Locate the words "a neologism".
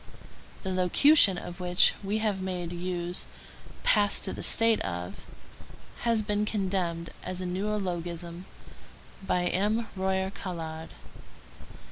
7.39-8.45